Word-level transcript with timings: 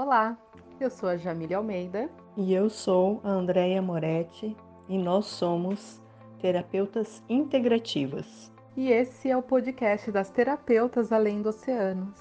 Olá, 0.00 0.38
eu 0.78 0.88
sou 0.90 1.08
a 1.08 1.16
Jamília 1.16 1.56
Almeida. 1.56 2.08
E 2.36 2.54
eu 2.54 2.70
sou 2.70 3.20
a 3.24 3.30
Andréia 3.30 3.82
Moretti 3.82 4.56
e 4.88 4.96
nós 4.96 5.26
somos 5.26 6.00
terapeutas 6.40 7.20
integrativas. 7.28 8.48
E 8.76 8.92
esse 8.92 9.28
é 9.28 9.36
o 9.36 9.42
podcast 9.42 10.12
das 10.12 10.30
terapeutas 10.30 11.10
além 11.10 11.42
do 11.42 11.48
oceano. 11.48 12.14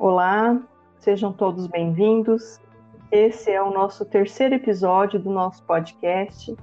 Olá, 0.00 0.60
sejam 0.98 1.32
todos 1.32 1.68
bem-vindos. 1.68 2.60
Esse 3.12 3.52
é 3.52 3.62
o 3.62 3.70
nosso 3.70 4.04
terceiro 4.04 4.56
episódio 4.56 5.20
do 5.20 5.30
nosso 5.30 5.62
podcast 5.62 6.56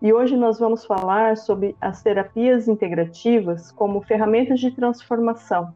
e 0.00 0.12
hoje 0.12 0.36
nós 0.36 0.60
vamos 0.60 0.84
falar 0.84 1.36
sobre 1.36 1.76
as 1.80 2.00
terapias 2.00 2.68
integrativas 2.68 3.72
como 3.72 4.02
ferramentas 4.02 4.60
de 4.60 4.70
transformação, 4.70 5.74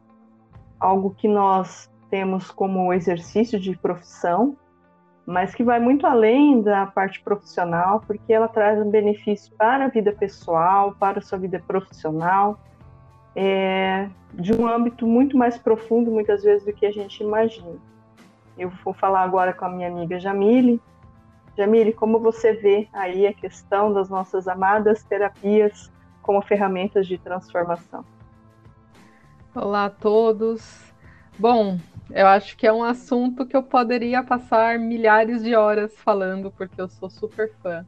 algo 0.79 1.13
que 1.15 1.27
nós 1.27 1.91
temos 2.09 2.51
como 2.51 2.93
exercício 2.93 3.59
de 3.59 3.77
profissão, 3.77 4.57
mas 5.25 5.53
que 5.53 5.63
vai 5.63 5.79
muito 5.79 6.07
além 6.07 6.61
da 6.61 6.87
parte 6.87 7.21
profissional, 7.21 8.01
porque 8.05 8.33
ela 8.33 8.47
traz 8.47 8.81
um 8.81 8.89
benefício 8.89 9.53
para 9.55 9.85
a 9.85 9.87
vida 9.87 10.11
pessoal, 10.11 10.95
para 10.99 11.19
a 11.19 11.21
sua 11.21 11.37
vida 11.37 11.61
profissional, 11.67 12.59
é, 13.35 14.09
de 14.33 14.53
um 14.53 14.67
âmbito 14.67 15.05
muito 15.05 15.37
mais 15.37 15.57
profundo, 15.57 16.09
muitas 16.09 16.43
vezes, 16.43 16.65
do 16.65 16.73
que 16.73 16.85
a 16.85 16.91
gente 16.91 17.23
imagina. 17.23 17.77
Eu 18.57 18.71
vou 18.83 18.93
falar 18.93 19.21
agora 19.21 19.53
com 19.53 19.65
a 19.65 19.69
minha 19.69 19.87
amiga 19.87 20.19
Jamile. 20.19 20.81
Jamile, 21.55 21.93
como 21.93 22.19
você 22.19 22.53
vê 22.53 22.87
aí 22.91 23.27
a 23.27 23.33
questão 23.33 23.93
das 23.93 24.09
nossas 24.09 24.47
amadas 24.47 25.03
terapias 25.03 25.91
como 26.21 26.41
ferramentas 26.41 27.07
de 27.07 27.17
transformação? 27.17 28.03
Olá 29.53 29.85
a 29.85 29.89
todos. 29.89 30.93
Bom, 31.37 31.77
eu 32.11 32.27
acho 32.27 32.57
que 32.57 32.65
é 32.65 32.73
um 32.73 32.83
assunto 32.83 33.45
que 33.45 33.55
eu 33.55 33.63
poderia 33.63 34.23
passar 34.23 34.79
milhares 34.79 35.43
de 35.43 35.55
horas 35.55 35.93
falando, 35.99 36.51
porque 36.51 36.79
eu 36.81 36.89
sou 36.89 37.09
super 37.09 37.51
fã 37.61 37.85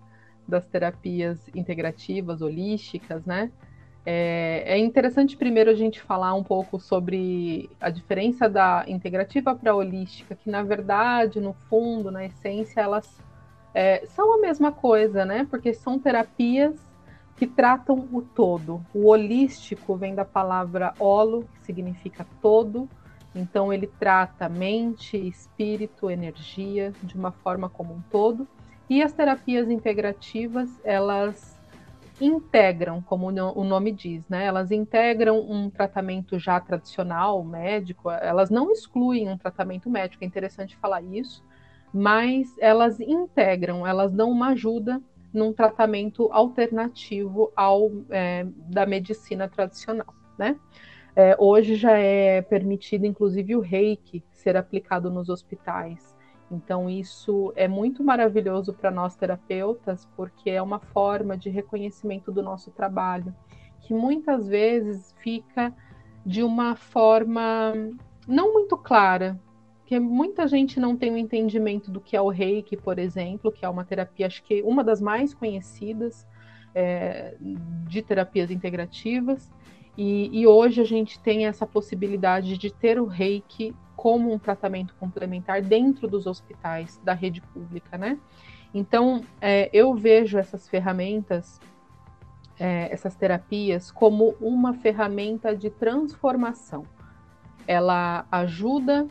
das 0.47 0.65
terapias 0.67 1.49
integrativas, 1.55 2.41
holísticas, 2.41 3.25
né? 3.25 3.51
É, 4.05 4.63
é 4.65 4.77
interessante 4.79 5.37
primeiro 5.37 5.69
a 5.69 5.75
gente 5.75 6.01
falar 6.01 6.33
um 6.33 6.43
pouco 6.43 6.79
sobre 6.79 7.69
a 7.79 7.89
diferença 7.89 8.49
da 8.49 8.83
integrativa 8.87 9.55
para 9.55 9.71
a 9.71 9.75
holística, 9.75 10.35
que 10.35 10.49
na 10.49 10.63
verdade, 10.63 11.39
no 11.39 11.53
fundo, 11.69 12.11
na 12.11 12.25
essência, 12.25 12.81
elas 12.81 13.21
é, 13.73 14.05
são 14.07 14.33
a 14.33 14.37
mesma 14.37 14.71
coisa, 14.71 15.23
né? 15.23 15.47
Porque 15.49 15.73
são 15.73 15.99
terapias 15.99 16.75
que 17.37 17.47
tratam 17.47 18.07
o 18.11 18.21
todo. 18.21 18.85
O 18.93 19.07
holístico 19.07 19.95
vem 19.95 20.13
da 20.13 20.25
palavra 20.25 20.93
holo, 20.99 21.47
que 21.53 21.65
significa 21.65 22.25
todo, 22.41 22.89
então 23.33 23.71
ele 23.71 23.87
trata 23.87 24.49
mente, 24.49 25.17
espírito, 25.17 26.09
energia 26.09 26.93
de 27.01 27.15
uma 27.15 27.31
forma 27.31 27.69
como 27.69 27.93
um 27.93 28.01
todo. 28.11 28.47
E 28.89 29.01
as 29.01 29.13
terapias 29.13 29.69
integrativas, 29.69 30.69
elas 30.83 31.59
integram, 32.19 33.01
como 33.01 33.27
o 33.27 33.63
nome 33.63 33.91
diz, 33.91 34.27
né? 34.29 34.45
Elas 34.45 34.69
integram 34.69 35.39
um 35.39 35.69
tratamento 35.69 36.37
já 36.37 36.59
tradicional, 36.59 37.43
médico, 37.43 38.11
elas 38.11 38.49
não 38.49 38.71
excluem 38.71 39.27
um 39.27 39.37
tratamento 39.37 39.89
médico, 39.89 40.23
é 40.23 40.27
interessante 40.27 40.77
falar 40.77 41.01
isso, 41.01 41.43
mas 41.91 42.55
elas 42.59 42.99
integram, 42.99 43.87
elas 43.87 44.11
dão 44.13 44.29
uma 44.29 44.49
ajuda 44.49 45.01
num 45.33 45.51
tratamento 45.51 46.29
alternativo 46.31 47.51
ao 47.55 47.89
é, 48.09 48.45
da 48.67 48.85
medicina 48.85 49.47
tradicional, 49.47 50.13
né? 50.37 50.57
É, 51.15 51.35
hoje 51.37 51.75
já 51.75 51.97
é 51.97 52.41
permitido, 52.41 53.05
inclusive, 53.05 53.55
o 53.55 53.59
reiki 53.59 54.23
ser 54.31 54.55
aplicado 54.55 55.09
nos 55.09 55.29
hospitais. 55.29 56.15
Então, 56.49 56.89
isso 56.89 57.53
é 57.55 57.67
muito 57.67 58.03
maravilhoso 58.03 58.73
para 58.73 58.91
nós 58.91 59.15
terapeutas, 59.15 60.07
porque 60.15 60.49
é 60.49 60.61
uma 60.61 60.79
forma 60.79 61.37
de 61.37 61.49
reconhecimento 61.49 62.31
do 62.31 62.41
nosso 62.41 62.71
trabalho, 62.71 63.33
que 63.81 63.93
muitas 63.93 64.47
vezes 64.47 65.15
fica 65.21 65.73
de 66.25 66.43
uma 66.43 66.75
forma 66.75 67.73
não 68.27 68.53
muito 68.53 68.77
clara, 68.77 69.39
que 69.85 69.99
muita 69.99 70.47
gente 70.47 70.79
não 70.79 70.95
tem 70.95 71.11
o 71.11 71.15
um 71.15 71.17
entendimento 71.17 71.91
do 71.91 71.99
que 71.99 72.15
é 72.15 72.21
o 72.21 72.29
reiki, 72.29 72.77
por 72.77 72.99
exemplo, 72.99 73.51
que 73.51 73.65
é 73.65 73.69
uma 73.69 73.83
terapia, 73.83 74.27
acho 74.27 74.43
que 74.43 74.61
uma 74.61 74.83
das 74.83 75.01
mais 75.01 75.33
conhecidas 75.33 76.25
é, 76.73 77.35
de 77.87 78.01
terapias 78.01 78.51
integrativas. 78.51 79.51
E, 79.97 80.29
e, 80.39 80.47
hoje 80.47 80.81
a 80.81 80.85
gente 80.85 81.19
tem 81.19 81.45
essa 81.45 81.65
possibilidade 81.65 82.57
de 82.57 82.71
ter 82.71 82.99
o 82.99 83.05
reiki 83.05 83.75
como 83.95 84.33
um 84.33 84.39
tratamento 84.39 84.95
complementar 84.95 85.61
dentro 85.61 86.07
dos 86.07 86.25
hospitais 86.25 86.99
da 87.03 87.13
rede 87.13 87.41
pública, 87.41 87.97
né? 87.97 88.17
Então, 88.73 89.23
é, 89.41 89.69
eu 89.73 89.93
vejo 89.93 90.37
essas 90.37 90.67
ferramentas, 90.67 91.59
é, 92.57 92.91
essas 92.91 93.15
terapias, 93.15 93.91
como 93.91 94.35
uma 94.39 94.73
ferramenta 94.73 95.55
de 95.55 95.69
transformação. 95.69 96.85
Ela 97.67 98.25
ajuda 98.31 99.07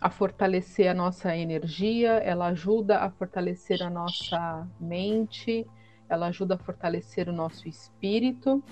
a 0.00 0.10
fortalecer 0.10 0.90
a 0.90 0.94
nossa 0.94 1.36
energia, 1.36 2.12
ela 2.14 2.46
ajuda 2.46 3.00
a 3.00 3.10
fortalecer 3.10 3.82
a 3.82 3.90
nossa 3.90 4.66
mente, 4.80 5.66
ela 6.08 6.26
ajuda 6.26 6.54
a 6.54 6.58
fortalecer 6.58 7.28
o 7.28 7.32
nosso 7.32 7.68
espírito 7.68 8.62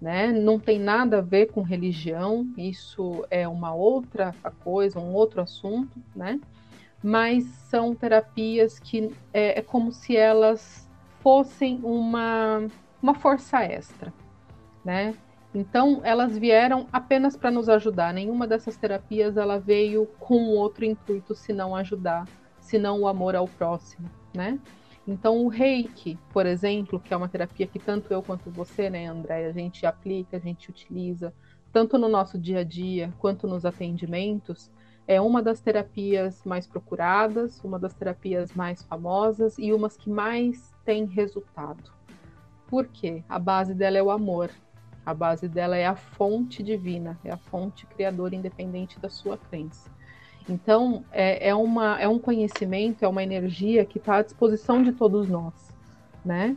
né? 0.00 0.32
Não 0.32 0.58
tem 0.58 0.78
nada 0.78 1.18
a 1.18 1.22
ver 1.22 1.46
com 1.46 1.60
religião, 1.62 2.48
isso 2.56 3.24
é 3.30 3.46
uma 3.46 3.74
outra 3.74 4.34
coisa, 4.64 4.98
um 4.98 5.12
outro 5.12 5.42
assunto, 5.42 6.00
né? 6.14 6.40
Mas 7.02 7.44
são 7.44 7.94
terapias 7.94 8.78
que 8.78 9.10
é, 9.32 9.58
é 9.58 9.62
como 9.62 9.92
se 9.92 10.16
elas 10.16 10.88
fossem 11.20 11.80
uma, 11.82 12.66
uma 13.02 13.14
força 13.14 13.62
extra, 13.62 14.12
né? 14.84 15.14
Então, 15.52 16.00
elas 16.04 16.38
vieram 16.38 16.86
apenas 16.92 17.36
para 17.36 17.50
nos 17.50 17.68
ajudar. 17.68 18.14
Nenhuma 18.14 18.46
dessas 18.46 18.76
terapias 18.76 19.36
ela 19.36 19.58
veio 19.58 20.06
com 20.18 20.50
outro 20.50 20.84
intuito 20.84 21.34
senão 21.34 21.74
ajudar, 21.74 22.28
senão 22.60 23.00
o 23.00 23.08
amor 23.08 23.34
ao 23.34 23.48
próximo, 23.48 24.08
né? 24.32 24.58
Então, 25.10 25.44
o 25.44 25.48
reiki, 25.48 26.16
por 26.32 26.46
exemplo, 26.46 27.00
que 27.00 27.12
é 27.12 27.16
uma 27.16 27.28
terapia 27.28 27.66
que 27.66 27.80
tanto 27.80 28.12
eu 28.12 28.22
quanto 28.22 28.48
você, 28.48 28.88
né, 28.88 29.06
André, 29.06 29.46
a 29.46 29.52
gente 29.52 29.84
aplica, 29.84 30.36
a 30.36 30.40
gente 30.40 30.70
utiliza, 30.70 31.34
tanto 31.72 31.98
no 31.98 32.08
nosso 32.08 32.38
dia 32.38 32.60
a 32.60 32.64
dia 32.64 33.12
quanto 33.18 33.48
nos 33.48 33.66
atendimentos, 33.66 34.70
é 35.08 35.20
uma 35.20 35.42
das 35.42 35.60
terapias 35.60 36.44
mais 36.44 36.64
procuradas, 36.64 37.60
uma 37.64 37.76
das 37.76 37.92
terapias 37.92 38.52
mais 38.54 38.84
famosas 38.84 39.58
e 39.58 39.72
umas 39.72 39.96
que 39.96 40.08
mais 40.08 40.72
tem 40.84 41.06
resultado. 41.06 41.92
Por 42.68 42.86
quê? 42.86 43.24
A 43.28 43.36
base 43.36 43.74
dela 43.74 43.98
é 43.98 44.02
o 44.02 44.12
amor. 44.12 44.48
A 45.04 45.12
base 45.12 45.48
dela 45.48 45.76
é 45.76 45.86
a 45.86 45.96
fonte 45.96 46.62
divina, 46.62 47.18
é 47.24 47.32
a 47.32 47.36
fonte 47.36 47.84
criadora 47.84 48.36
independente 48.36 49.00
da 49.00 49.10
sua 49.10 49.36
crença. 49.36 49.90
Então, 50.50 51.04
é, 51.12 51.48
é, 51.48 51.54
uma, 51.54 52.00
é 52.00 52.08
um 52.08 52.18
conhecimento, 52.18 53.04
é 53.04 53.08
uma 53.08 53.22
energia 53.22 53.84
que 53.84 53.98
está 53.98 54.16
à 54.16 54.22
disposição 54.22 54.82
de 54.82 54.92
todos 54.92 55.28
nós, 55.28 55.54
né? 56.24 56.56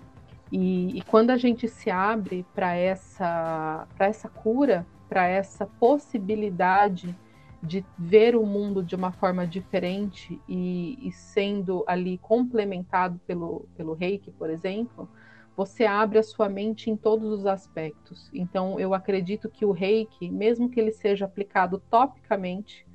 E, 0.51 0.97
e 0.97 1.01
quando 1.03 1.29
a 1.29 1.37
gente 1.37 1.67
se 1.67 1.91
abre 1.91 2.45
para 2.55 2.75
essa, 2.75 3.87
essa 3.99 4.29
cura, 4.29 4.85
para 5.07 5.27
essa 5.27 5.67
possibilidade 5.79 7.15
de 7.61 7.85
ver 7.97 8.35
o 8.35 8.45
mundo 8.45 8.83
de 8.83 8.95
uma 8.95 9.11
forma 9.11 9.47
diferente 9.47 10.39
e, 10.49 10.97
e, 11.07 11.11
sendo 11.11 11.83
ali 11.87 12.17
complementado 12.17 13.19
pelo, 13.25 13.67
pelo 13.77 13.93
reiki, 13.93 14.31
por 14.31 14.49
exemplo, 14.49 15.07
você 15.55 15.85
abre 15.85 16.17
a 16.17 16.23
sua 16.23 16.49
mente 16.49 16.89
em 16.89 16.97
todos 16.97 17.31
os 17.31 17.45
aspectos. 17.45 18.29
Então, 18.33 18.79
eu 18.79 18.93
acredito 18.93 19.49
que 19.49 19.63
o 19.63 19.71
reiki, 19.71 20.29
mesmo 20.29 20.67
que 20.69 20.79
ele 20.79 20.91
seja 20.91 21.25
aplicado 21.25 21.81
topicamente, 21.89 22.85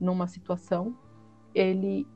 numa 0.00 0.26
situação, 0.26 0.96
ele 1.54 2.06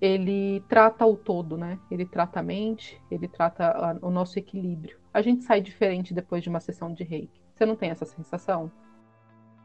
ele 0.00 0.62
trata 0.68 1.04
o 1.04 1.16
todo, 1.16 1.56
né? 1.56 1.78
Ele 1.90 2.06
trata 2.06 2.38
a 2.38 2.42
mente, 2.42 3.02
ele 3.10 3.26
trata 3.26 3.64
a, 3.66 4.06
o 4.06 4.10
nosso 4.10 4.38
equilíbrio. 4.38 4.96
A 5.12 5.20
gente 5.20 5.44
sai 5.44 5.60
diferente 5.60 6.14
depois 6.14 6.42
de 6.42 6.48
uma 6.48 6.60
sessão 6.60 6.92
de 6.92 7.02
reiki. 7.02 7.40
Você 7.54 7.66
não 7.66 7.74
tem 7.74 7.90
essa 7.90 8.04
sensação? 8.04 8.70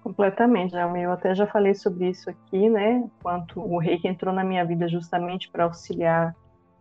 Completamente, 0.02 0.74
né? 0.74 1.06
Eu 1.06 1.12
até 1.12 1.36
já 1.36 1.46
falei 1.46 1.76
sobre 1.76 2.10
isso 2.10 2.30
aqui, 2.30 2.68
né? 2.68 3.08
Quanto 3.22 3.62
o 3.62 3.78
reiki 3.78 4.08
entrou 4.08 4.34
na 4.34 4.44
minha 4.44 4.66
vida 4.66 4.88
justamente 4.88 5.50
para 5.52 5.66
auxiliar 5.66 6.36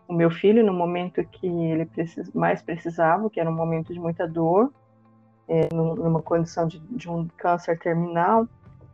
o 0.08 0.14
meu 0.14 0.30
filho 0.30 0.64
no 0.64 0.72
momento 0.72 1.22
que 1.24 1.46
ele 1.46 1.84
precis, 1.86 2.32
mais 2.32 2.62
precisava, 2.62 3.28
que 3.30 3.38
era 3.38 3.50
um 3.50 3.54
momento 3.54 3.92
de 3.92 4.00
muita 4.00 4.26
dor, 4.26 4.72
é, 5.46 5.68
numa 5.72 6.22
condição 6.22 6.66
de, 6.66 6.78
de 6.80 7.08
um 7.10 7.28
câncer 7.36 7.78
terminal. 7.78 8.48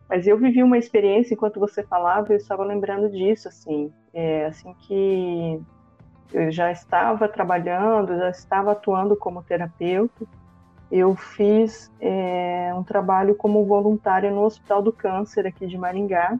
Mas 0.08 0.26
eu 0.26 0.38
vivi 0.38 0.62
uma 0.62 0.78
experiência 0.78 1.34
enquanto 1.34 1.60
você 1.60 1.82
falava, 1.82 2.32
eu 2.32 2.36
estava 2.36 2.64
lembrando 2.64 3.10
disso, 3.10 3.48
assim, 3.48 3.92
é, 4.14 4.46
assim 4.46 4.74
que 4.80 5.60
eu 6.32 6.50
já 6.50 6.72
estava 6.72 7.28
trabalhando, 7.28 8.16
já 8.16 8.30
estava 8.30 8.72
atuando 8.72 9.16
como 9.16 9.42
terapeuta, 9.42 10.26
eu 10.90 11.14
fiz 11.14 11.92
é, 12.00 12.72
um 12.74 12.82
trabalho 12.82 13.34
como 13.34 13.64
voluntária 13.66 14.30
no 14.30 14.42
Hospital 14.42 14.82
do 14.82 14.92
Câncer 14.92 15.46
aqui 15.46 15.66
de 15.66 15.76
Maringá, 15.76 16.38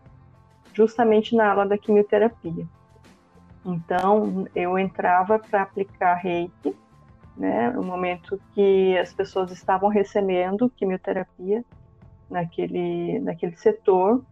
justamente 0.73 1.37
na 1.37 1.51
ala 1.51 1.67
da 1.67 1.77
quimioterapia. 1.77 2.67
Então, 3.67 4.47
eu 4.55 4.79
entrava 4.79 5.39
para 5.39 5.63
aplicar 5.63 6.15
reiki, 6.15 6.75
né, 7.37 7.71
no 7.71 7.83
momento 7.83 8.41
que 8.55 8.97
as 8.97 9.13
pessoas 9.13 9.53
estavam 9.53 9.91
recebendo 9.91 10.71
quimioterapia 10.71 11.63
naquele, 12.31 13.19
naquele 13.21 13.57
setor, 13.57 14.23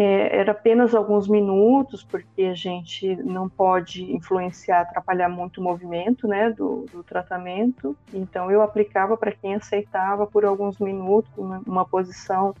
é, 0.00 0.38
era 0.38 0.52
apenas 0.52 0.94
alguns 0.94 1.26
minutos, 1.26 2.04
porque 2.04 2.44
a 2.44 2.54
gente 2.54 3.16
não 3.16 3.48
pode 3.48 4.12
influenciar, 4.14 4.82
atrapalhar 4.82 5.28
muito 5.28 5.60
o 5.60 5.64
movimento 5.64 6.28
né, 6.28 6.50
do, 6.50 6.86
do 6.92 7.02
tratamento. 7.02 7.96
Então, 8.14 8.48
eu 8.48 8.62
aplicava 8.62 9.16
para 9.16 9.32
quem 9.32 9.56
aceitava 9.56 10.24
por 10.24 10.44
alguns 10.44 10.78
minutos, 10.78 11.28
uma, 11.36 11.84
posição 11.84 12.54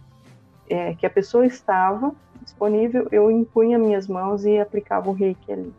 é, 0.68 0.94
que 0.94 1.06
a 1.06 1.10
pessoa 1.10 1.46
estava 1.46 2.12
disponível, 2.42 3.06
eu 3.12 3.30
impunha 3.30 3.78
minhas 3.78 4.08
mãos 4.08 4.44
e 4.44 4.58
aplicava 4.58 5.08
o 5.08 5.12
reiki 5.12 5.52
ali. 5.52 5.72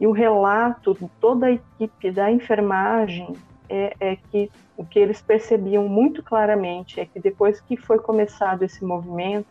E 0.00 0.08
o 0.08 0.12
relato 0.12 0.94
de 0.94 1.08
toda 1.20 1.46
a 1.46 1.52
equipe 1.52 2.10
da 2.10 2.32
enfermagem 2.32 3.36
é, 3.70 3.94
é 4.00 4.16
que 4.16 4.50
o 4.76 4.84
que 4.84 4.98
eles 4.98 5.22
percebiam 5.22 5.88
muito 5.88 6.22
claramente 6.22 7.00
é 7.00 7.06
que 7.06 7.20
depois 7.20 7.60
que 7.60 7.76
foi 7.76 7.98
começado 7.98 8.62
esse 8.64 8.84
movimento, 8.84 9.46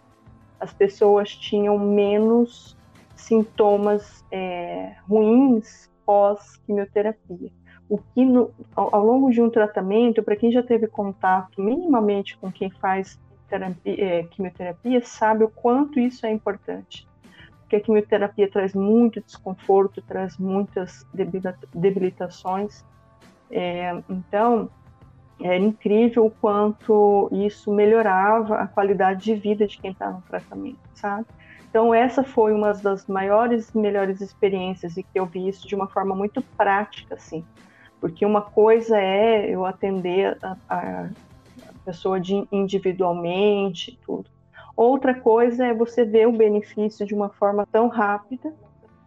as 0.60 0.74
pessoas 0.74 1.34
tinham 1.34 1.80
menos 1.80 2.78
sintomas 3.16 4.26
é, 4.32 4.96
ruins 5.08 5.90
pós-quimioterapia. 6.06 7.52
O 7.88 7.98
que, 7.98 8.26
no, 8.26 8.52
ao, 8.76 8.96
ao, 8.96 9.06
longo 9.06 9.32
de 9.32 9.42
um 9.42 9.50
tratamento, 9.50 10.22
para 10.22 10.36
quem 10.36 10.52
já 10.52 10.62
teve 10.62 10.88
contato 10.88 11.62
minimamente 11.62 12.38
com 12.38 12.52
quem 12.52 12.70
faz 12.70 13.20
terapia, 13.48 14.04
é, 14.04 14.24
quimioterapia, 14.24 15.02
sabe 15.04 15.44
o 15.44 15.50
quanto 15.50 16.00
isso 16.00 16.26
é 16.26 16.32
importante. 16.32 17.08
Porque 17.62 17.76
a 17.76 17.80
quimioterapia 17.80 18.50
traz 18.50 18.74
muito 18.74 19.22
desconforto, 19.22 20.02
traz 20.02 20.38
muitas 20.38 21.06
debilitações. 21.74 22.84
É, 23.52 24.02
então, 24.10 24.70
é 25.42 25.58
incrível 25.58 26.26
o 26.26 26.32
quanto 26.32 27.30
isso 27.32 27.72
melhorava 27.72 28.56
a 28.56 28.68
qualidade 28.68 29.24
de 29.24 29.36
vida 29.36 29.66
de 29.66 29.80
quem 29.80 29.92
está 29.92 30.12
no 30.12 30.22
tratamento, 30.22 30.80
sabe? 30.94 31.26
Então 31.70 31.94
essa 31.94 32.24
foi 32.24 32.52
uma 32.52 32.74
das 32.74 33.06
maiores 33.06 33.72
melhores 33.74 34.22
experiências 34.22 34.98
e 34.98 35.04
que 35.04 35.20
eu 35.20 35.26
vi 35.26 35.48
isso 35.48 35.68
de 35.68 35.76
uma 35.76 35.88
forma 35.88 36.16
muito 36.16 36.42
prática, 36.58 37.16
assim, 37.16 37.46
porque 38.02 38.26
uma 38.26 38.42
coisa 38.42 39.00
é 39.00 39.50
eu 39.50 39.66
atender 39.66 40.38
a, 40.42 40.58
a 40.68 41.10
pessoa 41.86 42.20
de, 42.20 42.46
individualmente, 42.52 43.98
tudo. 44.06 44.30
Outra 44.76 45.14
coisa 45.14 45.68
é 45.68 45.74
você 45.74 46.04
ver 46.06 46.28
o 46.28 46.32
benefício 46.32 47.06
de 47.06 47.14
uma 47.14 47.30
forma 47.30 47.68
tão 47.72 47.88
rápida, 47.88 48.54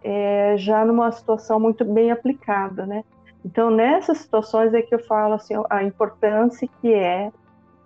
é, 0.03 0.55
já 0.57 0.85
numa 0.85 1.11
situação 1.11 1.59
muito 1.59 1.85
bem 1.85 2.11
aplicada, 2.11 2.87
né? 2.87 3.05
Então, 3.45 3.71
nessas 3.71 4.19
situações 4.19 4.73
é 4.73 4.83
que 4.83 4.95
eu 4.95 5.01
falo 5.01 5.35
assim, 5.35 5.55
a 5.69 5.83
importância 5.83 6.69
que 6.81 6.93
é, 6.93 7.31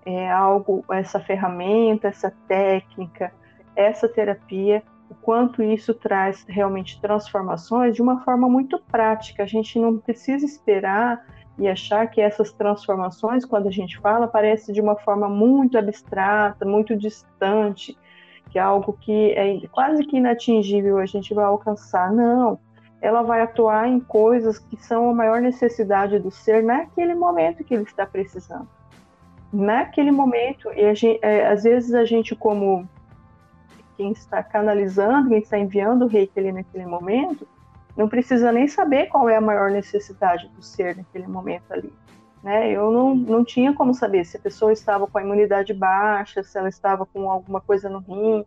é 0.05 0.31
algo, 0.31 0.85
essa 0.91 1.19
ferramenta, 1.19 2.09
essa 2.09 2.33
técnica, 2.47 3.33
essa 3.75 4.09
terapia, 4.09 4.83
o 5.11 5.15
quanto 5.15 5.63
isso 5.63 5.95
traz 5.95 6.45
realmente 6.49 7.01
transformações 7.01 7.95
de 7.95 8.03
uma 8.03 8.21
forma 8.23 8.49
muito 8.49 8.79
prática. 8.79 9.43
A 9.43 9.47
gente 9.47 9.79
não 9.79 9.99
precisa 9.99 10.45
esperar 10.45 11.25
e 11.59 11.67
achar 11.69 12.07
que 12.09 12.21
essas 12.21 12.53
transformações, 12.53 13.45
quando 13.45 13.69
a 13.69 13.71
gente 13.71 13.99
fala, 13.99 14.29
parece 14.29 14.73
de 14.73 14.81
uma 14.81 14.97
forma 14.97 15.29
muito 15.29 15.79
abstrata, 15.79 16.67
muito 16.67 16.95
distante, 16.95 17.97
que 18.51 18.59
é 18.59 18.63
algo 18.63 18.93
que 19.01 19.33
é 19.33 19.67
quase 19.69 20.05
que 20.05 20.19
inatingível 20.19 20.99
a 20.99 21.07
gente 21.07 21.33
vai 21.33 21.45
alcançar. 21.45 22.13
Não, 22.13 22.59
ela 23.07 23.23
vai 23.23 23.41
atuar 23.41 23.89
em 23.89 24.01
coisas 24.01 24.59
que 24.59 24.77
são 24.77 25.09
a 25.09 25.15
maior 25.15 25.41
necessidade 25.41 26.19
do 26.19 26.31
ser 26.31 26.63
naquele 26.63 27.15
momento 27.15 27.63
que 27.63 27.73
ele 27.73 27.85
está 27.85 28.05
precisando. 28.05 28.69
Naquele 29.53 30.11
momento, 30.11 30.69
e 30.73 30.93
gente, 30.93 31.21
é, 31.23 31.47
às 31.47 31.63
vezes 31.63 31.95
a 31.95 32.05
gente, 32.05 32.35
como 32.35 32.89
quem 33.97 34.11
está 34.11 34.43
canalizando, 34.43 35.29
quem 35.29 35.39
está 35.39 35.57
enviando 35.57 36.05
o 36.05 36.09
reiki 36.09 36.39
ali 36.39 36.51
naquele 36.51 36.85
momento, 36.85 37.47
não 37.97 38.09
precisa 38.09 38.51
nem 38.51 38.67
saber 38.67 39.07
qual 39.07 39.29
é 39.29 39.37
a 39.37 39.41
maior 39.41 39.71
necessidade 39.71 40.49
do 40.49 40.63
ser 40.63 40.97
naquele 40.97 41.29
momento 41.29 41.73
ali. 41.73 41.93
Né? 42.43 42.73
Eu 42.73 42.91
não, 42.91 43.15
não 43.15 43.45
tinha 43.45 43.73
como 43.73 43.95
saber 43.95 44.25
se 44.27 44.37
a 44.37 44.41
pessoa 44.41 44.73
estava 44.73 45.07
com 45.07 45.17
a 45.17 45.23
imunidade 45.23 45.73
baixa, 45.73 46.43
se 46.43 46.59
ela 46.59 46.69
estava 46.69 47.07
com 47.07 47.31
alguma 47.31 47.61
coisa 47.61 47.89
no 47.89 48.01
rim, 48.01 48.45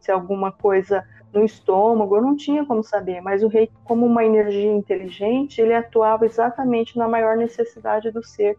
se 0.00 0.10
alguma 0.10 0.50
coisa 0.50 1.06
no 1.32 1.44
estômago, 1.44 2.16
eu 2.16 2.22
não 2.22 2.36
tinha 2.36 2.64
como 2.64 2.82
saber, 2.82 3.20
mas 3.20 3.42
o 3.42 3.48
rei, 3.48 3.70
como 3.84 4.04
uma 4.04 4.24
energia 4.24 4.72
inteligente, 4.72 5.60
ele 5.60 5.74
atuava 5.74 6.26
exatamente 6.26 6.98
na 6.98 7.08
maior 7.08 7.36
necessidade 7.36 8.10
do 8.10 8.22
ser. 8.22 8.58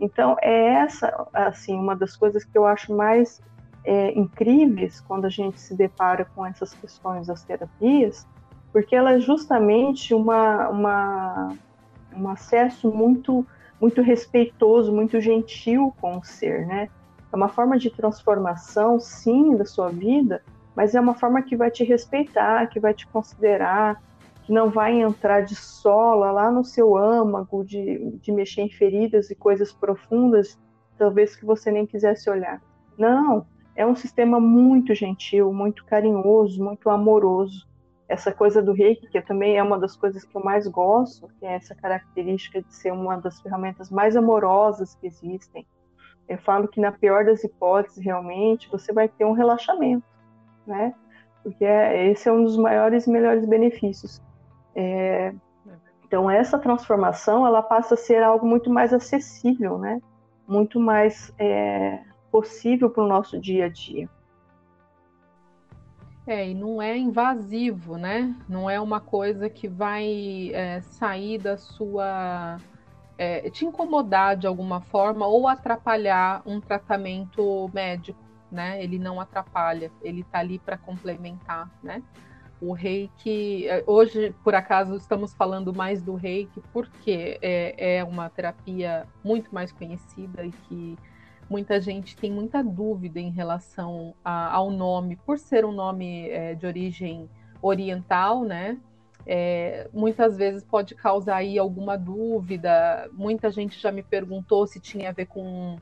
Então, 0.00 0.36
é 0.42 0.74
essa, 0.74 1.28
assim, 1.32 1.76
uma 1.78 1.94
das 1.94 2.16
coisas 2.16 2.44
que 2.44 2.56
eu 2.56 2.66
acho 2.66 2.92
mais 2.94 3.40
é, 3.84 4.12
incríveis 4.18 5.00
quando 5.00 5.26
a 5.26 5.30
gente 5.30 5.60
se 5.60 5.74
depara 5.74 6.24
com 6.34 6.44
essas 6.44 6.74
questões 6.74 7.26
das 7.28 7.44
terapias, 7.44 8.26
porque 8.72 8.94
ela 8.94 9.12
é 9.12 9.20
justamente 9.20 10.12
uma, 10.12 10.68
uma, 10.68 11.52
um 12.14 12.28
acesso 12.28 12.90
muito, 12.90 13.46
muito 13.80 14.02
respeitoso, 14.02 14.92
muito 14.92 15.20
gentil 15.20 15.94
com 16.00 16.18
o 16.18 16.24
ser, 16.24 16.66
né? 16.66 16.90
É 17.32 17.36
uma 17.36 17.48
forma 17.48 17.78
de 17.78 17.90
transformação, 17.90 18.98
sim, 18.98 19.56
da 19.56 19.64
sua 19.64 19.88
vida, 19.88 20.42
mas 20.78 20.94
é 20.94 21.00
uma 21.00 21.14
forma 21.14 21.42
que 21.42 21.56
vai 21.56 21.72
te 21.72 21.82
respeitar, 21.82 22.68
que 22.68 22.78
vai 22.78 22.94
te 22.94 23.04
considerar, 23.08 24.00
que 24.44 24.52
não 24.52 24.70
vai 24.70 25.00
entrar 25.00 25.40
de 25.40 25.56
sola 25.56 26.30
lá 26.30 26.52
no 26.52 26.64
seu 26.64 26.96
âmago, 26.96 27.64
de, 27.64 28.16
de 28.22 28.30
mexer 28.30 28.62
em 28.62 28.70
feridas 28.70 29.28
e 29.28 29.34
coisas 29.34 29.72
profundas, 29.72 30.56
talvez 30.96 31.34
que 31.34 31.44
você 31.44 31.72
nem 31.72 31.84
quisesse 31.84 32.30
olhar. 32.30 32.62
Não, 32.96 33.44
é 33.74 33.84
um 33.84 33.96
sistema 33.96 34.38
muito 34.38 34.94
gentil, 34.94 35.52
muito 35.52 35.84
carinhoso, 35.84 36.62
muito 36.62 36.88
amoroso. 36.88 37.66
Essa 38.08 38.30
coisa 38.30 38.62
do 38.62 38.72
reiki, 38.72 39.08
que 39.08 39.20
também 39.20 39.56
é 39.56 39.62
uma 39.64 39.80
das 39.80 39.96
coisas 39.96 40.22
que 40.22 40.36
eu 40.36 40.44
mais 40.44 40.68
gosto, 40.68 41.26
que 41.40 41.44
é 41.44 41.56
essa 41.56 41.74
característica 41.74 42.62
de 42.62 42.72
ser 42.72 42.92
uma 42.92 43.16
das 43.16 43.40
ferramentas 43.40 43.90
mais 43.90 44.14
amorosas 44.14 44.94
que 44.94 45.08
existem. 45.08 45.66
Eu 46.28 46.38
falo 46.38 46.68
que 46.68 46.80
na 46.80 46.92
pior 46.92 47.24
das 47.24 47.42
hipóteses, 47.42 48.04
realmente, 48.04 48.70
você 48.70 48.92
vai 48.92 49.08
ter 49.08 49.24
um 49.24 49.32
relaxamento 49.32 50.06
né? 50.68 50.94
Porque 51.42 51.64
é, 51.64 52.10
esse 52.10 52.28
é 52.28 52.32
um 52.32 52.44
dos 52.44 52.56
maiores 52.56 53.06
e 53.06 53.10
melhores 53.10 53.46
benefícios. 53.46 54.22
É, 54.74 55.34
então 56.06 56.30
essa 56.30 56.58
transformação 56.58 57.46
ela 57.46 57.62
passa 57.62 57.94
a 57.94 57.96
ser 57.96 58.22
algo 58.22 58.46
muito 58.46 58.70
mais 58.70 58.92
acessível, 58.92 59.78
né? 59.78 60.00
Muito 60.46 60.78
mais 60.78 61.32
é, 61.38 62.00
possível 62.30 62.88
para 62.90 63.02
o 63.02 63.08
nosso 63.08 63.40
dia 63.40 63.66
a 63.66 63.68
dia. 63.68 64.08
É, 66.26 66.50
e 66.50 66.54
não 66.54 66.80
é 66.82 66.96
invasivo, 66.96 67.96
né? 67.96 68.34
Não 68.46 68.68
é 68.68 68.78
uma 68.78 69.00
coisa 69.00 69.48
que 69.48 69.66
vai 69.66 70.50
é, 70.52 70.82
sair 70.82 71.38
da 71.38 71.56
sua. 71.56 72.58
É, 73.16 73.50
te 73.50 73.64
incomodar 73.64 74.36
de 74.36 74.46
alguma 74.46 74.80
forma 74.80 75.26
ou 75.26 75.48
atrapalhar 75.48 76.40
um 76.46 76.60
tratamento 76.60 77.68
médico 77.72 78.27
né? 78.50 78.82
Ele 78.82 78.98
não 78.98 79.20
atrapalha, 79.20 79.90
ele 80.02 80.20
está 80.22 80.38
ali 80.38 80.58
para 80.58 80.76
complementar, 80.76 81.70
né? 81.82 82.02
O 82.60 82.72
reiki, 82.72 83.68
é, 83.68 83.84
hoje, 83.86 84.34
por 84.42 84.54
acaso, 84.54 84.96
estamos 84.96 85.32
falando 85.32 85.72
mais 85.72 86.02
do 86.02 86.14
reiki 86.14 86.60
porque 86.72 87.38
é, 87.40 87.98
é 87.98 88.04
uma 88.04 88.28
terapia 88.28 89.06
muito 89.22 89.54
mais 89.54 89.70
conhecida 89.70 90.44
e 90.44 90.50
que 90.50 90.98
muita 91.48 91.80
gente 91.80 92.16
tem 92.16 92.30
muita 92.30 92.62
dúvida 92.62 93.20
em 93.20 93.30
relação 93.30 94.14
a, 94.24 94.52
ao 94.52 94.70
nome, 94.70 95.16
por 95.16 95.38
ser 95.38 95.64
um 95.64 95.72
nome 95.72 96.28
é, 96.30 96.54
de 96.54 96.66
origem 96.66 97.30
oriental, 97.62 98.44
né? 98.44 98.78
É, 99.26 99.88
muitas 99.92 100.36
vezes 100.36 100.64
pode 100.64 100.94
causar 100.94 101.36
aí 101.36 101.58
alguma 101.58 101.96
dúvida. 101.96 103.08
Muita 103.12 103.50
gente 103.50 103.78
já 103.78 103.92
me 103.92 104.02
perguntou 104.02 104.66
se 104.66 104.80
tinha 104.80 105.10
a 105.10 105.12
ver 105.12 105.26
com 105.26 105.76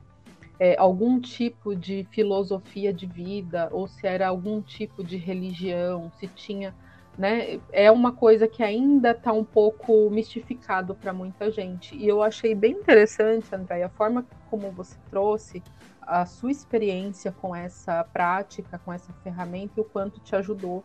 é, 0.59 0.75
algum 0.77 1.19
tipo 1.19 1.75
de 1.75 2.07
filosofia 2.11 2.93
de 2.93 3.05
vida 3.05 3.69
ou 3.71 3.87
se 3.87 4.07
era 4.07 4.27
algum 4.27 4.61
tipo 4.61 5.03
de 5.03 5.17
religião, 5.17 6.11
se 6.19 6.27
tinha, 6.27 6.73
né? 7.17 7.59
É 7.71 7.91
uma 7.91 8.11
coisa 8.11 8.47
que 8.47 8.63
ainda 8.63 9.11
está 9.11 9.31
um 9.31 9.43
pouco 9.43 10.09
mistificado 10.09 10.95
para 10.95 11.13
muita 11.13 11.51
gente. 11.51 11.95
E 11.95 12.07
eu 12.07 12.23
achei 12.23 12.55
bem 12.55 12.73
interessante, 12.73 13.53
André, 13.53 13.83
a 13.83 13.89
forma 13.89 14.25
como 14.49 14.71
você 14.71 14.97
trouxe 15.09 15.61
a 16.01 16.25
sua 16.25 16.51
experiência 16.51 17.31
com 17.31 17.55
essa 17.55 18.03
prática, 18.03 18.79
com 18.79 18.93
essa 18.93 19.11
ferramenta 19.23 19.73
e 19.77 19.81
o 19.81 19.83
quanto 19.83 20.19
te 20.21 20.35
ajudou 20.35 20.83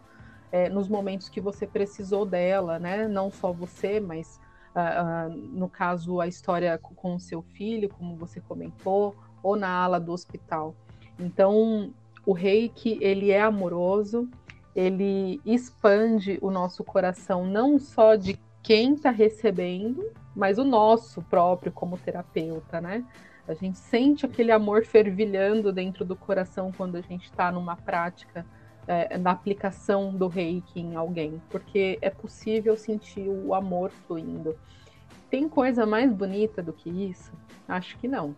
é, 0.51 0.69
nos 0.69 0.89
momentos 0.89 1.29
que 1.29 1.41
você 1.41 1.67
precisou 1.67 2.27
dela, 2.27 2.79
né? 2.79 3.09
Não 3.09 3.31
só 3.31 3.53
você, 3.53 4.01
mas 4.01 4.39
uh, 4.75 5.31
uh, 5.31 5.35
no 5.35 5.69
caso 5.69 6.21
a 6.21 6.27
história 6.27 6.79
com 6.79 7.15
o 7.15 7.21
seu 7.21 7.41
filho, 7.41 7.89
como 7.89 8.17
você 8.17 8.41
comentou, 8.41 9.17
ou 9.43 9.57
na 9.57 9.69
ala 9.69 9.99
do 9.99 10.13
hospital. 10.13 10.75
Então, 11.19 11.93
o 12.25 12.33
reiki, 12.33 12.99
ele 13.01 13.31
é 13.31 13.41
amoroso, 13.41 14.29
ele 14.75 15.41
expande 15.45 16.39
o 16.41 16.51
nosso 16.51 16.83
coração 16.83 17.47
não 17.47 17.79
só 17.79 18.15
de 18.15 18.39
quem 18.63 18.95
está 18.95 19.11
recebendo, 19.11 20.11
mas 20.35 20.57
o 20.57 20.65
nosso 20.65 21.21
próprio 21.23 21.73
como 21.73 21.99
terapeuta, 21.99 22.81
né? 22.81 23.05
A 23.47 23.55
gente 23.55 23.77
sente 23.79 24.25
aquele 24.25 24.53
amor 24.53 24.85
fervilhando 24.85 25.73
dentro 25.73 26.05
do 26.05 26.15
coração 26.15 26.71
quando 26.75 26.97
a 26.97 27.01
gente 27.01 27.25
está 27.25 27.51
numa 27.51 27.77
prática, 27.77 28.47
é, 28.87 29.19
na 29.19 29.33
aplicação 29.33 30.15
do 30.15 30.29
reiki 30.29 30.81
em 30.81 30.95
alguém, 30.95 31.43
porque 31.51 31.99
é 32.01 32.09
possível 32.09 32.77
sentir 32.77 33.29
o 33.29 33.53
amor 33.53 33.91
fluindo. 33.91 34.57
Tem 35.29 35.49
coisa 35.49 35.85
mais 35.85 36.13
bonita 36.13 36.63
do 36.63 36.73
que 36.73 36.89
isso? 36.89 37.33
Acho 37.67 37.99
que 37.99 38.07
não. 38.07 38.35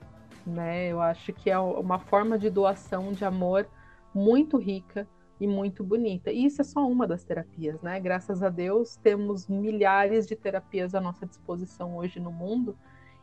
Né? 0.47 0.89
Eu 0.89 1.01
acho 1.01 1.33
que 1.33 1.51
é 1.51 1.59
uma 1.59 1.99
forma 1.99 2.39
de 2.39 2.51
doação 2.51 3.13
de 3.13 3.25
amor 3.25 3.67
muito 4.15 4.59
rica 4.59 5.09
e 5.41 5.47
muito 5.47 5.83
bonita. 5.83 6.31
E 6.31 6.45
isso 6.45 6.61
é 6.61 6.65
só 6.65 6.87
uma 6.87 7.07
das 7.07 7.25
terapias, 7.25 7.81
né? 7.83 7.99
Graças 7.99 8.43
a 8.43 8.49
Deus, 8.49 8.97
temos 8.97 9.49
milhares 9.49 10.27
de 10.27 10.37
terapias 10.37 10.95
à 10.95 11.01
nossa 11.01 11.27
disposição 11.27 11.97
hoje 11.97 12.21
no 12.21 12.31
mundo 12.31 12.77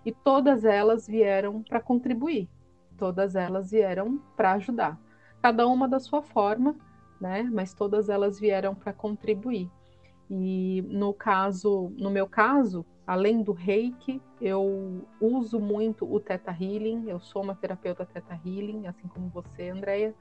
e 0.06 0.12
todas 0.12 0.66
elas 0.66 1.08
vieram 1.08 1.62
para 1.64 1.80
contribuir, 1.80 2.50
todas 2.98 3.36
elas 3.36 3.72
vieram 3.72 4.20
para 4.36 4.54
ajudar, 4.54 5.00
cada 5.42 5.68
uma 5.68 5.88
da 5.88 6.00
sua 6.00 6.22
forma, 6.22 6.76
né? 7.20 7.44
Mas 7.44 7.74
todas 7.74 8.10
elas 8.10 8.40
vieram 8.40 8.76
para 8.76 8.92
contribuir. 8.92 9.70
E 10.30 10.84
no 10.88 11.14
caso, 11.14 11.92
no 11.98 12.10
meu 12.10 12.28
caso, 12.28 12.86
além 13.06 13.42
do 13.42 13.52
Reiki, 13.52 14.22
eu 14.40 15.06
uso 15.20 15.60
muito 15.60 16.12
o 16.12 16.20
Theta 16.20 16.52
Healing. 16.52 17.10
Eu 17.10 17.20
sou 17.20 17.44
uma 17.44 17.56
terapeuta 17.56 18.06
Theta 18.06 18.40
Healing, 18.46 18.88
assim 18.88 19.08
como 19.08 19.30
você, 19.30 19.70
Andrea. 19.70 20.14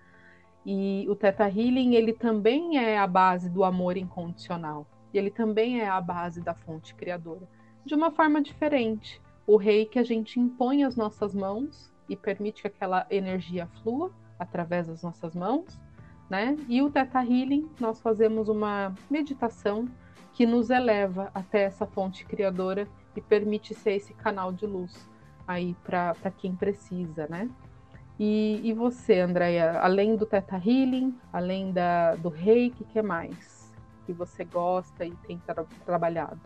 E 0.64 1.06
o 1.08 1.14
Theta 1.14 1.44
Healing, 1.48 1.94
ele 1.94 2.12
também 2.12 2.78
é 2.78 2.98
a 2.98 3.06
base 3.06 3.48
do 3.48 3.64
amor 3.64 3.96
incondicional. 3.96 4.86
E 5.12 5.18
ele 5.18 5.30
também 5.30 5.80
é 5.80 5.88
a 5.88 6.00
base 6.00 6.40
da 6.40 6.54
fonte 6.54 6.94
criadora, 6.94 7.48
de 7.84 7.94
uma 7.94 8.10
forma 8.10 8.40
diferente. 8.40 9.20
O 9.46 9.56
Reiki 9.56 9.98
a 9.98 10.04
gente 10.04 10.38
impõe 10.38 10.84
as 10.84 10.96
nossas 10.96 11.34
mãos 11.34 11.92
e 12.08 12.16
permite 12.16 12.62
que 12.62 12.68
aquela 12.68 13.06
energia 13.10 13.66
flua 13.82 14.12
através 14.38 14.86
das 14.86 15.02
nossas 15.02 15.34
mãos, 15.34 15.78
né? 16.30 16.56
E 16.68 16.80
o 16.80 16.88
Theta 16.88 17.18
Healing, 17.18 17.68
nós 17.80 18.00
fazemos 18.00 18.48
uma 18.48 18.94
meditação 19.10 19.86
que 20.32 20.46
nos 20.46 20.70
eleva 20.70 21.30
até 21.34 21.64
essa 21.64 21.84
fonte 21.84 22.24
criadora 22.24 22.86
e 23.16 23.20
permite 23.20 23.74
ser 23.74 23.94
esse 23.94 24.14
canal 24.14 24.52
de 24.52 24.64
luz 24.64 25.10
aí 25.46 25.74
para 25.82 26.14
quem 26.38 26.54
precisa, 26.54 27.26
né? 27.28 27.50
E, 28.18 28.60
e 28.62 28.72
você, 28.72 29.18
Andréia, 29.18 29.80
além 29.80 30.14
do 30.14 30.24
Teta 30.24 30.56
Healing, 30.56 31.18
além 31.32 31.72
da, 31.72 32.14
do 32.14 32.28
Reiki, 32.28 32.82
o 32.82 32.86
que 32.86 33.02
mais 33.02 33.72
que 34.06 34.12
você 34.12 34.44
gosta 34.44 35.04
e 35.04 35.10
tem 35.26 35.38
tra 35.38 35.64
trabalhado? 35.84 36.40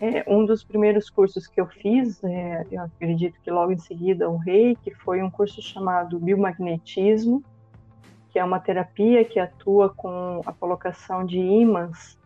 É, 0.00 0.24
um 0.26 0.44
dos 0.44 0.64
primeiros 0.64 1.08
cursos 1.08 1.46
que 1.46 1.60
eu 1.60 1.66
fiz, 1.66 2.22
é, 2.24 2.66
eu 2.70 2.82
acredito 2.82 3.40
que 3.40 3.50
logo 3.50 3.72
em 3.72 3.78
seguida 3.78 4.28
o 4.28 4.36
Reiki, 4.36 4.92
foi 4.94 5.22
um 5.22 5.30
curso 5.30 5.62
chamado 5.62 6.18
Biomagnetismo, 6.18 7.42
que 8.36 8.40
é 8.40 8.44
uma 8.44 8.60
terapia 8.60 9.24
que 9.24 9.40
atua 9.40 9.88
com 9.88 10.42
a 10.44 10.52
colocação 10.52 11.24
de 11.24 11.38
ímãs 11.38 12.18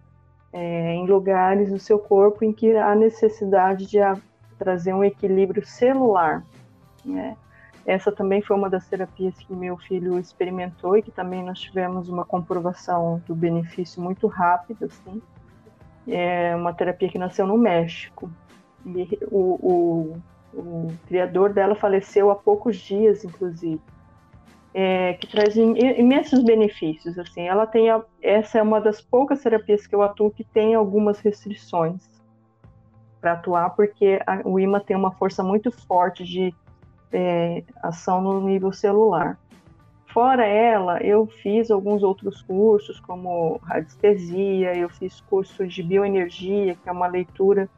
é, 0.52 0.92
em 0.94 1.06
lugares 1.06 1.70
do 1.70 1.78
seu 1.78 2.00
corpo 2.00 2.44
em 2.44 2.52
que 2.52 2.76
há 2.76 2.96
necessidade 2.96 3.86
de 3.86 3.98
trazer 4.58 4.92
um 4.92 5.04
equilíbrio 5.04 5.64
celular. 5.64 6.44
Né? 7.04 7.36
Essa 7.86 8.10
também 8.10 8.42
foi 8.42 8.56
uma 8.56 8.68
das 8.68 8.88
terapias 8.88 9.36
que 9.38 9.54
meu 9.54 9.76
filho 9.76 10.18
experimentou 10.18 10.96
e 10.96 11.02
que 11.02 11.12
também 11.12 11.44
nós 11.44 11.60
tivemos 11.60 12.08
uma 12.08 12.24
comprovação 12.24 13.22
do 13.24 13.32
benefício 13.32 14.02
muito 14.02 14.26
rápido, 14.26 14.86
assim. 14.86 15.22
É 16.08 16.56
uma 16.56 16.74
terapia 16.74 17.08
que 17.08 17.18
nasceu 17.18 17.46
no 17.46 17.56
México. 17.56 18.28
E 18.84 19.16
o, 19.30 19.38
o, 19.62 20.22
o 20.58 20.92
criador 21.06 21.52
dela 21.52 21.76
faleceu 21.76 22.32
há 22.32 22.34
poucos 22.34 22.78
dias, 22.78 23.24
inclusive. 23.24 23.80
É, 24.72 25.14
que 25.14 25.26
traz 25.26 25.56
imensos 25.56 26.44
benefícios. 26.44 27.18
Assim, 27.18 27.48
ela 27.48 27.66
tem 27.66 27.90
a, 27.90 28.02
essa 28.22 28.58
é 28.58 28.62
uma 28.62 28.80
das 28.80 29.00
poucas 29.00 29.42
terapias 29.42 29.84
que 29.86 29.94
eu 29.94 30.02
atuo 30.02 30.30
que 30.30 30.44
tem 30.44 30.74
algumas 30.74 31.18
restrições 31.18 32.08
para 33.20 33.32
atuar, 33.32 33.70
porque 33.70 34.20
a, 34.26 34.40
o 34.44 34.60
IMA 34.60 34.80
tem 34.80 34.96
uma 34.96 35.10
força 35.12 35.42
muito 35.42 35.72
forte 35.72 36.24
de 36.24 36.54
é, 37.12 37.64
ação 37.82 38.20
no 38.22 38.40
nível 38.40 38.72
celular. 38.72 39.38
Fora 40.12 40.44
ela, 40.44 41.00
eu 41.02 41.26
fiz 41.26 41.70
alguns 41.70 42.02
outros 42.02 42.42
cursos, 42.42 42.98
como 42.98 43.60
radiestesia, 43.62 44.76
eu 44.76 44.88
fiz 44.88 45.20
curso 45.20 45.66
de 45.66 45.82
bioenergia, 45.82 46.74
que 46.74 46.88
é 46.88 46.92
uma 46.92 47.06
leitura 47.06 47.68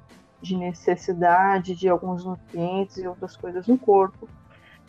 de 0.40 0.56
necessidade 0.56 1.74
de 1.74 1.88
alguns 1.88 2.24
nutrientes 2.24 2.96
e 2.96 3.06
outras 3.06 3.36
coisas 3.36 3.66
no 3.66 3.76
corpo. 3.76 4.28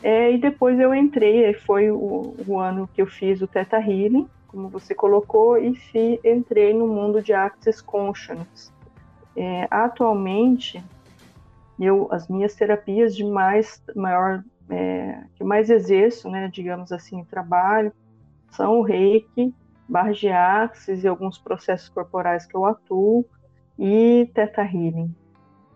É, 0.03 0.33
e 0.33 0.37
depois 0.37 0.77
eu 0.77 0.93
entrei, 0.93 1.53
foi 1.53 1.89
o, 1.89 2.35
o, 2.45 2.59
ano 2.59 2.89
que 2.93 3.01
eu 3.01 3.07
fiz 3.07 3.41
o 3.41 3.47
Theta 3.47 3.77
Healing, 3.77 4.27
como 4.47 4.67
você 4.67 4.93
colocou, 4.93 5.57
e 5.57 5.73
fi, 5.73 6.19
entrei 6.25 6.73
no 6.73 6.85
mundo 6.85 7.21
de 7.21 7.31
Access 7.31 7.81
Consciousness. 7.81 8.73
É, 9.33 9.65
atualmente, 9.71 10.83
eu 11.79 12.09
as 12.11 12.27
minhas 12.27 12.53
terapias 12.53 13.15
de 13.15 13.23
mais 13.23 13.81
maior 13.95 14.43
é, 14.69 15.23
que 15.35 15.43
mais 15.43 15.69
exerço, 15.69 16.29
né, 16.29 16.49
digamos 16.51 16.91
assim, 16.91 17.23
trabalho 17.23 17.93
são 18.51 18.79
o 18.79 18.83
Reiki, 18.83 19.55
barra 19.87 20.11
de 20.11 20.27
axis 20.27 21.05
e 21.05 21.07
alguns 21.07 21.37
processos 21.37 21.87
corporais 21.87 22.45
que 22.45 22.55
eu 22.55 22.65
atuo 22.65 23.25
e 23.79 24.29
Theta 24.33 24.63
Healing. 24.63 25.15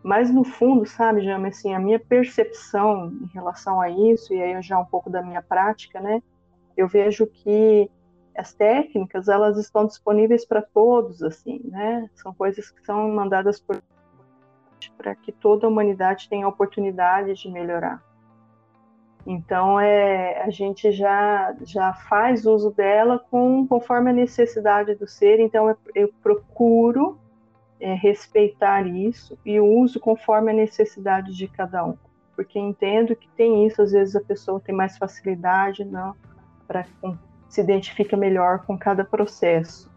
Mas 0.08 0.34
no 0.34 0.46
fundo, 0.46 0.86
sabe, 0.86 1.20
Jame, 1.20 1.50
assim, 1.50 1.74
a 1.74 1.80
minha 1.82 2.00
percepção 2.00 3.12
em 3.22 3.26
relação 3.34 3.82
a 3.82 3.90
isso 3.90 4.34
e 4.34 4.42
aí 4.42 4.62
já 4.62 4.80
um 4.80 4.86
pouco 4.86 5.10
da 5.10 5.22
minha 5.22 5.42
prática, 5.42 6.00
né, 6.00 6.24
eu 6.78 6.88
vejo 6.88 7.28
que 7.28 7.92
as 8.34 8.54
técnicas 8.54 9.28
elas 9.28 9.58
estão 9.58 9.86
disponíveis 9.86 10.46
para 10.46 10.62
todos, 10.62 11.22
assim, 11.22 11.60
né? 11.66 12.10
São 12.16 12.34
coisas 12.34 12.72
que 12.72 12.86
são 12.86 13.10
mandadas 13.10 13.60
por 13.60 13.84
para 14.98 15.14
que 15.14 15.34
toda 15.34 15.68
a 15.68 15.70
humanidade 15.70 16.30
tenha 16.30 16.46
a 16.46 16.50
oportunidade 16.50 17.34
de 17.34 17.52
melhorar. 17.52 18.02
Então, 19.26 19.78
é, 19.78 20.42
a 20.42 20.50
gente 20.50 20.90
já, 20.92 21.54
já 21.64 21.94
faz 21.94 22.46
uso 22.46 22.72
dela 22.72 23.20
com, 23.30 23.68
conforme 23.68 24.12
a 24.12 24.14
necessidade 24.14 24.96
do 24.96 25.06
ser, 25.06 25.40
então 25.42 25.68
eu, 25.68 25.78
eu 25.94 26.14
procuro 26.24 27.20
é, 27.80 27.94
respeitar 27.94 28.88
isso 28.88 29.38
e 29.46 29.60
uso 29.60 30.00
conforme 30.00 30.52
a 30.52 30.56
necessidade 30.56 31.36
de 31.36 31.48
cada 31.48 31.86
um, 31.86 31.98
porque 32.36 32.60
entendo 32.60 33.16
que 33.16 33.30
tem 33.30 33.66
isso, 33.66 33.82
às 33.82 33.92
vezes 33.92 34.16
a 34.16 34.22
pessoa 34.22 34.60
tem 34.60 34.74
mais 34.74 34.98
facilidade, 34.98 35.86
não, 35.86 36.16
para 36.68 36.86
se 37.50 37.62
identifica 37.62 38.18
melhor 38.18 38.66
com 38.66 38.78
cada 38.78 39.06
processo. 39.06 39.90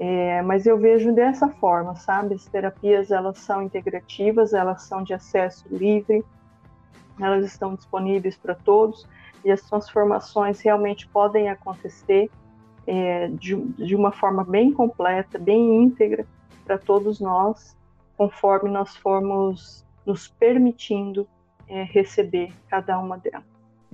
É, 0.00 0.42
mas 0.42 0.66
eu 0.66 0.76
vejo 0.76 1.12
dessa 1.12 1.48
forma, 1.48 1.94
sabe? 1.94 2.34
As 2.34 2.44
terapias 2.46 3.12
elas 3.12 3.38
são 3.38 3.62
integrativas, 3.62 4.52
elas 4.52 4.82
são 4.82 5.04
de 5.04 5.14
acesso 5.14 5.64
livre, 5.70 6.24
elas 7.20 7.44
estão 7.46 7.74
disponíveis 7.74 8.36
para 8.36 8.54
todos 8.54 9.06
e 9.44 9.50
as 9.50 9.60
transformações 9.62 10.60
realmente 10.60 11.06
podem 11.06 11.48
acontecer 11.48 12.30
é, 12.86 13.28
de, 13.28 13.54
de 13.54 13.94
uma 13.94 14.10
forma 14.10 14.42
bem 14.42 14.72
completa, 14.72 15.38
bem 15.38 15.82
íntegra 15.84 16.26
para 16.64 16.78
todos 16.78 17.20
nós, 17.20 17.76
conforme 18.16 18.70
nós 18.70 18.96
formos 18.96 19.84
nos 20.06 20.28
permitindo 20.28 21.28
é, 21.68 21.84
receber 21.84 22.52
cada 22.68 22.98
uma 22.98 23.18
delas. 23.18 23.44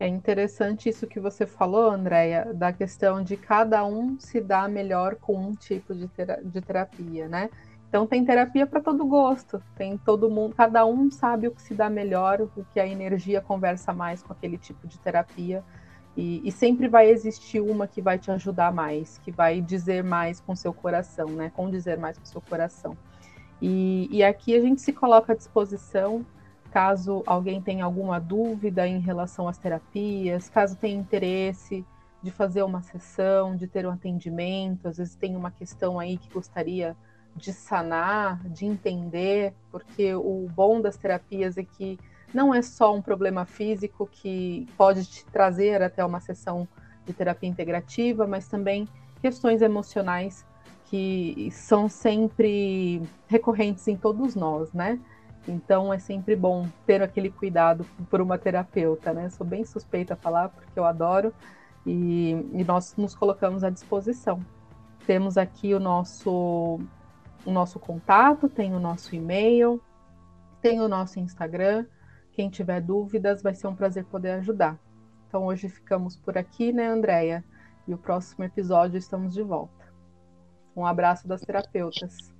É 0.00 0.06
interessante 0.06 0.88
isso 0.88 1.08
que 1.08 1.18
você 1.18 1.44
falou, 1.44 1.90
Andréia, 1.90 2.52
da 2.54 2.72
questão 2.72 3.22
de 3.22 3.36
cada 3.36 3.84
um 3.84 4.18
se 4.18 4.40
dar 4.40 4.68
melhor 4.68 5.16
com 5.16 5.36
um 5.36 5.54
tipo 5.54 5.92
de, 5.92 6.08
de 6.44 6.60
terapia, 6.60 7.26
né? 7.26 7.50
Então 7.88 8.06
tem 8.06 8.24
terapia 8.24 8.66
para 8.66 8.80
todo 8.80 9.04
gosto, 9.06 9.62
tem 9.74 9.96
todo 9.98 10.30
mundo, 10.30 10.54
cada 10.54 10.84
um 10.84 11.10
sabe 11.10 11.48
o 11.48 11.50
que 11.50 11.62
se 11.62 11.74
dá 11.74 11.88
melhor, 11.88 12.40
o 12.40 12.64
que 12.72 12.78
a 12.78 12.86
energia 12.86 13.40
conversa 13.40 13.92
mais 13.92 14.22
com 14.22 14.32
aquele 14.32 14.58
tipo 14.58 14.86
de 14.86 14.98
terapia. 14.98 15.64
E, 16.18 16.42
e 16.42 16.50
sempre 16.50 16.88
vai 16.88 17.08
existir 17.08 17.60
uma 17.60 17.86
que 17.86 18.02
vai 18.02 18.18
te 18.18 18.28
ajudar 18.32 18.72
mais, 18.72 19.18
que 19.18 19.30
vai 19.30 19.60
dizer 19.60 20.02
mais 20.02 20.40
com 20.40 20.56
seu 20.56 20.74
coração, 20.74 21.28
né? 21.28 21.52
Com 21.54 21.70
dizer 21.70 21.96
mais 21.96 22.18
com 22.18 22.24
seu 22.24 22.40
coração. 22.40 22.98
E, 23.62 24.08
e 24.10 24.24
aqui 24.24 24.56
a 24.56 24.60
gente 24.60 24.80
se 24.80 24.92
coloca 24.92 25.32
à 25.32 25.36
disposição 25.36 26.26
caso 26.72 27.22
alguém 27.24 27.62
tenha 27.62 27.84
alguma 27.84 28.18
dúvida 28.18 28.86
em 28.86 28.98
relação 28.98 29.46
às 29.46 29.58
terapias, 29.58 30.48
caso 30.50 30.76
tenha 30.76 30.98
interesse 30.98 31.86
de 32.20 32.32
fazer 32.32 32.64
uma 32.64 32.82
sessão, 32.82 33.54
de 33.54 33.68
ter 33.68 33.86
um 33.86 33.90
atendimento, 33.92 34.88
às 34.88 34.98
vezes 34.98 35.14
tem 35.14 35.36
uma 35.36 35.52
questão 35.52 36.00
aí 36.00 36.18
que 36.18 36.28
gostaria 36.28 36.96
de 37.36 37.52
sanar, 37.52 38.42
de 38.48 38.66
entender, 38.66 39.54
porque 39.70 40.12
o 40.14 40.48
bom 40.52 40.80
das 40.80 40.96
terapias 40.96 41.56
é 41.56 41.62
que 41.62 41.96
não 42.32 42.54
é 42.54 42.62
só 42.62 42.94
um 42.94 43.02
problema 43.02 43.44
físico 43.44 44.08
que 44.10 44.66
pode 44.76 45.04
te 45.06 45.24
trazer 45.26 45.82
até 45.82 46.04
uma 46.04 46.20
sessão 46.20 46.68
de 47.06 47.12
terapia 47.12 47.48
integrativa, 47.48 48.26
mas 48.26 48.48
também 48.48 48.86
questões 49.20 49.62
emocionais 49.62 50.46
que 50.86 51.50
são 51.52 51.88
sempre 51.88 53.02
recorrentes 53.26 53.86
em 53.88 53.96
todos 53.96 54.34
nós, 54.34 54.72
né? 54.72 54.98
Então 55.46 55.92
é 55.92 55.98
sempre 55.98 56.36
bom 56.36 56.68
ter 56.86 57.02
aquele 57.02 57.30
cuidado 57.30 57.84
por 58.10 58.20
uma 58.20 58.38
terapeuta, 58.38 59.12
né? 59.12 59.28
Sou 59.30 59.46
bem 59.46 59.64
suspeita 59.64 60.14
a 60.14 60.16
falar 60.16 60.50
porque 60.50 60.78
eu 60.78 60.84
adoro 60.84 61.32
e, 61.86 62.32
e 62.52 62.64
nós 62.64 62.94
nos 62.96 63.14
colocamos 63.14 63.64
à 63.64 63.70
disposição. 63.70 64.44
Temos 65.06 65.38
aqui 65.38 65.74
o 65.74 65.80
nosso 65.80 66.80
o 67.46 67.50
nosso 67.50 67.78
contato, 67.78 68.48
tem 68.48 68.74
o 68.74 68.80
nosso 68.80 69.14
e-mail, 69.14 69.80
tem 70.60 70.80
o 70.80 70.88
nosso 70.88 71.18
Instagram. 71.18 71.86
Quem 72.38 72.48
tiver 72.48 72.80
dúvidas, 72.80 73.42
vai 73.42 73.52
ser 73.52 73.66
um 73.66 73.74
prazer 73.74 74.04
poder 74.04 74.30
ajudar. 74.34 74.78
Então 75.26 75.46
hoje 75.46 75.68
ficamos 75.68 76.16
por 76.16 76.38
aqui, 76.38 76.72
né, 76.72 76.86
Andréia? 76.86 77.44
E 77.84 77.92
o 77.92 77.98
próximo 77.98 78.44
episódio 78.44 78.96
estamos 78.96 79.34
de 79.34 79.42
volta. 79.42 79.92
Um 80.76 80.86
abraço 80.86 81.26
das 81.26 81.40
terapeutas. 81.40 82.32